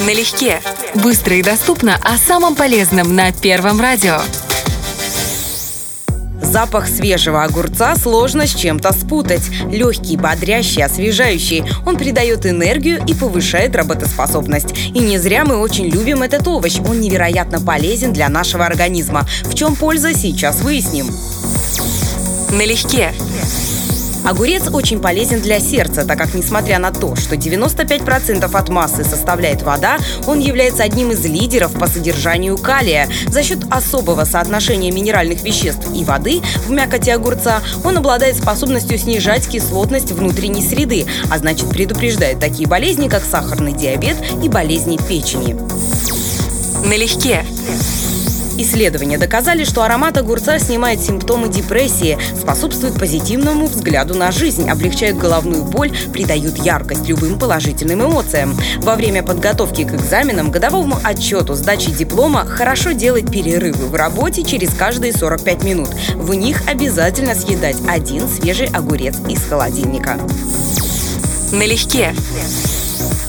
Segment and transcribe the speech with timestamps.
[0.00, 0.60] Налегке.
[0.94, 4.20] Быстро и доступно о самом полезном на Первом радио.
[6.42, 9.42] Запах свежего огурца сложно с чем-то спутать.
[9.70, 11.64] Легкий, бодрящий, освежающий.
[11.84, 14.72] Он придает энергию и повышает работоспособность.
[14.94, 16.78] И не зря мы очень любим этот овощ.
[16.78, 19.26] Он невероятно полезен для нашего организма.
[19.44, 21.06] В чем польза, сейчас выясним.
[22.52, 23.12] Налегке.
[24.26, 29.62] Огурец очень полезен для сердца, так как, несмотря на то, что 95% от массы составляет
[29.62, 33.08] вода, он является одним из лидеров по содержанию калия.
[33.28, 39.46] За счет особого соотношения минеральных веществ и воды в мякоти огурца он обладает способностью снижать
[39.46, 45.56] кислотность внутренней среды, а значит предупреждает такие болезни, как сахарный диабет и болезни печени.
[46.84, 47.44] Налегке.
[48.58, 55.64] Исследования доказали, что аромат огурца снимает симптомы депрессии, способствует позитивному взгляду на жизнь, облегчает головную
[55.64, 58.56] боль, придает яркость любым положительным эмоциям.
[58.78, 64.72] Во время подготовки к экзаменам, годовому отчету, сдачи диплома хорошо делать перерывы в работе через
[64.74, 65.90] каждые 45 минут.
[66.14, 70.18] В них обязательно съедать один свежий огурец из холодильника.
[71.52, 72.14] Налегке.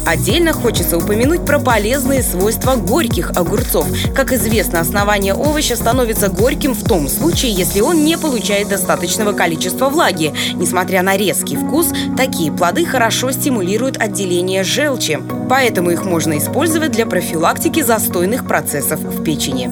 [0.08, 3.88] Отдельно хочется упомянуть про полезные свойства горьких огурцов.
[4.16, 9.89] Как известно, основание овоща становится горьким в том случае, если он не получает достаточного количества
[9.89, 10.33] влаги.
[10.53, 15.19] Несмотря на резкий вкус, такие плоды хорошо стимулируют отделение желчи.
[15.50, 19.69] Поэтому их можно использовать для профилактики застойных процессов в печени.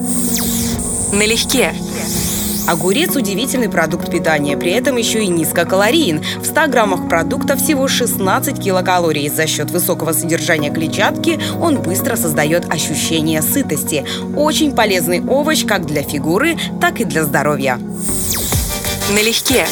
[1.14, 1.72] Налегке.
[2.66, 6.22] Огурец– удивительный продукт питания, при этом еще и низкокалорийен.
[6.40, 9.28] В 100 граммах продукта всего 16 килокалорий.
[9.28, 14.04] За счет высокого содержания клетчатки он быстро создает ощущение сытости.
[14.34, 17.78] Очень полезный овощ как для фигуры, так и для здоровья.
[19.12, 19.64] Налегке.